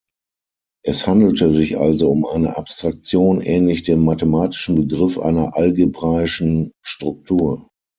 Es 0.83 1.05
handelte 1.05 1.51
sich 1.51 1.77
also 1.77 2.09
um 2.09 2.25
eine 2.25 2.57
Abstraktion 2.57 3.39
ähnlich 3.39 3.83
dem 3.83 4.03
mathematischen 4.03 4.73
Begriff 4.73 5.19
einer 5.19 5.55
algebraischen 5.55 6.71
Struktur. 6.83 7.67